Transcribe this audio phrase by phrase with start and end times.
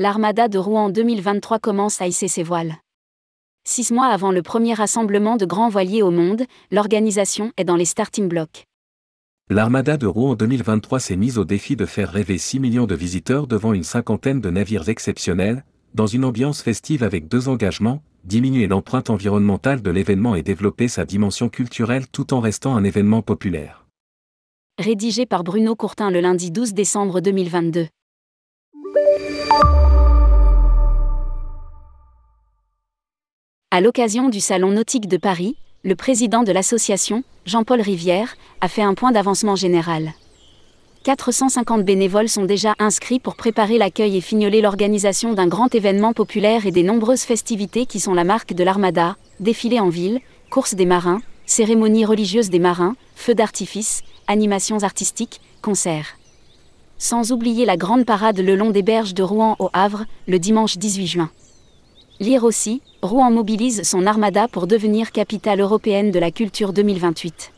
[0.00, 2.76] L'Armada de Rouen 2023 commence à hisser ses voiles.
[3.68, 7.84] Six mois avant le premier rassemblement de grands voiliers au monde, l'organisation est dans les
[7.84, 8.64] starting blocks.
[9.50, 13.46] L'Armada de Rouen 2023 s'est mise au défi de faire rêver 6 millions de visiteurs
[13.46, 19.10] devant une cinquantaine de navires exceptionnels, dans une ambiance festive avec deux engagements, diminuer l'empreinte
[19.10, 23.84] environnementale de l'événement et développer sa dimension culturelle tout en restant un événement populaire.
[24.78, 27.88] Rédigé par Bruno Courtin le lundi 12 décembre 2022.
[33.72, 38.82] À l'occasion du Salon nautique de Paris, le président de l'association, Jean-Paul Rivière, a fait
[38.82, 40.12] un point d'avancement général.
[41.04, 46.66] 450 bénévoles sont déjà inscrits pour préparer l'accueil et fignoler l'organisation d'un grand événement populaire
[46.66, 50.84] et des nombreuses festivités qui sont la marque de l'Armada, défilés en ville, courses des
[50.84, 56.19] marins, cérémonies religieuses des marins, feux d'artifice, animations artistiques, concerts.
[57.02, 60.76] Sans oublier la grande parade le long des berges de Rouen au Havre, le dimanche
[60.76, 61.30] 18 juin.
[62.20, 67.52] Lire aussi, Rouen mobilise son armada pour devenir capitale européenne de la culture 2028.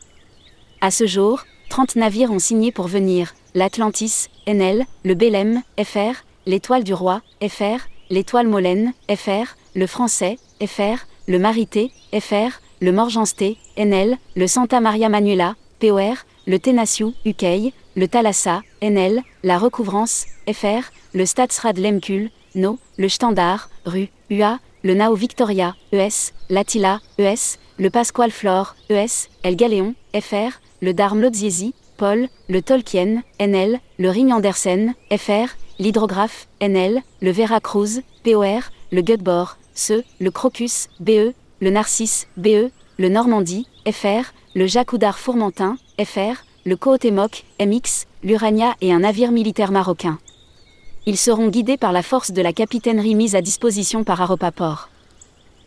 [0.79, 6.85] À ce jour, 30 navires ont signé pour venir l'Atlantis, NL, le Belém, FR, l'Étoile
[6.85, 14.17] du Roi, FR, l'Étoile Molène, FR, le Français, FR, le Marité, FR, le Morgenste, NL,
[14.37, 16.15] le Santa Maria Manuela, POR,
[16.47, 23.69] le Tenaciou, UK, le Thalassa, NL, la Recouvrance, FR, le Stadsrad Lemkul, No, le Standard,
[23.85, 30.59] Rue, UA, le Nao Victoria, ES, l'Attila, ES, le Pasquale Flore, ES, El Galéon, FR,
[30.81, 38.01] le Darm Lodziesi, Paul, le Tolkien, NL, le Ring Andersen, FR, l'Hydrographe, NL, le Veracruz,
[38.23, 44.93] POR, le Gutbor, CE, le Crocus, BE, le Narcisse, BE, le Normandie, FR, le Jacques
[44.93, 50.17] Oudard Fourmentin, FR, le Coautemoc, MX, l'Urania et un navire militaire marocain.
[51.05, 54.89] Ils seront guidés par la force de la capitainerie mise à disposition par Aropaport.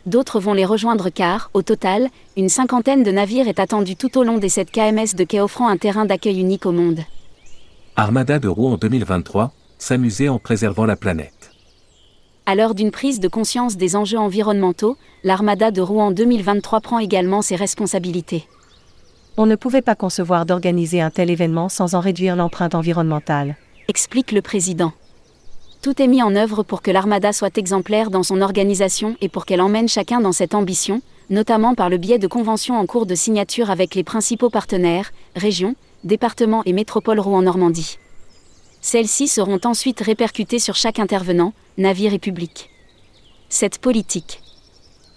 [0.06, 4.22] D'autres vont les rejoindre car, au total, une cinquantaine de navires est attendue tout au
[4.22, 7.00] long des 7 KMS de quai offrant un terrain d'accueil unique au monde.
[7.96, 11.50] Armada de Rouen en 2023, s'amuser en préservant la planète.
[12.46, 17.42] À l'heure d'une prise de conscience des enjeux environnementaux, l'Armada de Rouen 2023 prend également
[17.42, 18.46] ses responsabilités.
[19.38, 23.56] On ne pouvait pas concevoir d'organiser un tel événement sans en réduire l'empreinte environnementale.
[23.86, 24.92] Explique le président.
[25.82, 29.44] Tout est mis en œuvre pour que l'Armada soit exemplaire dans son organisation et pour
[29.44, 33.14] qu'elle emmène chacun dans cette ambition, notamment par le biais de conventions en cours de
[33.14, 37.98] signature avec les principaux partenaires, régions, départements et métropoles Rouen-Normandie.
[38.80, 42.70] Celles-ci seront ensuite répercutées sur chaque intervenant, navire et public.
[43.50, 44.40] Cette politique.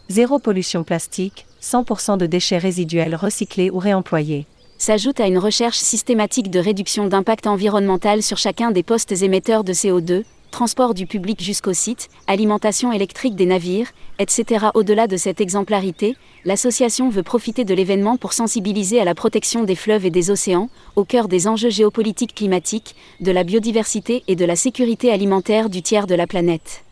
[0.09, 4.45] Zéro pollution plastique, 100% de déchets résiduels recyclés ou réemployés.
[4.77, 9.73] S'ajoute à une recherche systématique de réduction d'impact environnemental sur chacun des postes émetteurs de
[9.73, 14.67] CO2, transport du public jusqu'au site, alimentation électrique des navires, etc.
[14.73, 16.15] Au-delà de cette exemplarité,
[16.45, 20.69] l'association veut profiter de l'événement pour sensibiliser à la protection des fleuves et des océans,
[20.95, 25.81] au cœur des enjeux géopolitiques climatiques, de la biodiversité et de la sécurité alimentaire du
[25.81, 26.83] tiers de la planète.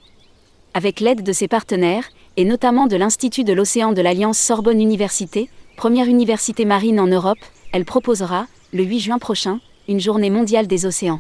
[0.74, 5.50] Avec l'aide de ses partenaires, et notamment de l'Institut de l'océan de l'Alliance Sorbonne Université,
[5.76, 7.38] première université marine en Europe,
[7.74, 9.60] elle proposera, le 8 juin prochain,
[9.90, 11.20] une journée mondiale des océans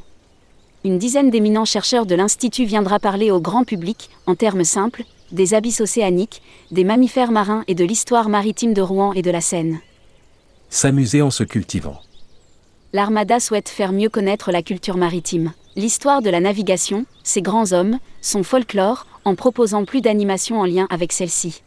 [0.88, 5.54] une dizaine d'éminents chercheurs de l'Institut viendra parler au grand public, en termes simples, des
[5.54, 6.42] abysses océaniques,
[6.72, 9.80] des mammifères marins et de l'histoire maritime de Rouen et de la Seine.
[10.70, 12.00] S'amuser en se cultivant.
[12.94, 18.00] L'Armada souhaite faire mieux connaître la culture maritime, l'histoire de la navigation, ses grands hommes,
[18.20, 21.62] son folklore, en proposant plus d'animations en lien avec celle-ci.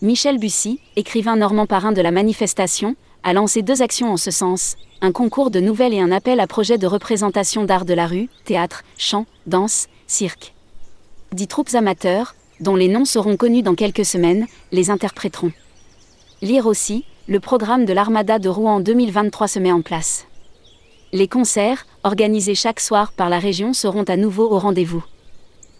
[0.00, 4.76] Michel Bussy, écrivain normand parrain de la manifestation, a lancé deux actions en ce sens,
[5.02, 8.30] un concours de nouvelles et un appel à projets de représentation d'art de la rue,
[8.46, 10.54] théâtre, chant, danse, cirque.
[11.32, 15.52] Dix troupes amateurs, dont les noms seront connus dans quelques semaines, les interpréteront.
[16.40, 20.24] Lire aussi, le programme de l'Armada de Rouen 2023 se met en place.
[21.12, 25.04] Les concerts, organisés chaque soir par la région, seront à nouveau au rendez-vous.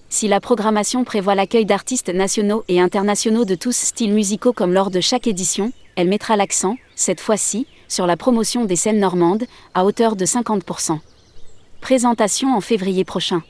[0.09, 4.91] Si la programmation prévoit l'accueil d'artistes nationaux et internationaux de tous styles musicaux comme lors
[4.91, 9.45] de chaque édition, elle mettra l'accent, cette fois-ci, sur la promotion des scènes normandes,
[9.75, 10.99] à hauteur de 50%.
[11.81, 13.43] Présentation en février prochain.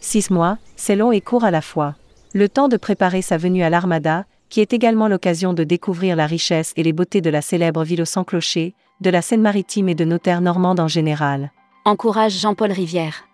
[0.00, 1.94] Six mois, c'est long et court à la fois.
[2.32, 6.26] Le temps de préparer sa venue à l'Armada, qui est également l'occasion de découvrir la
[6.26, 9.94] richesse et les beautés de la célèbre ville au sans clocher, de la Seine-Maritime et
[9.94, 11.50] de nos terres normandes en général.
[11.88, 13.28] Encourage Jean-Paul Rivière.